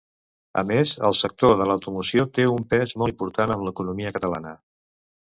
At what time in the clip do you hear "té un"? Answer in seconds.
2.37-2.65